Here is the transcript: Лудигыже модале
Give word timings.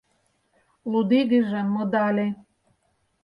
Лудигыже 0.91 1.59
модале 1.75 2.27